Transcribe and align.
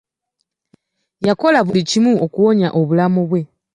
Yakola 1.27 1.59
buli 1.65 1.81
kimu 1.89 2.11
okuwonya 2.25 2.67
obulamu 2.79 3.21
bwe. 3.29 3.41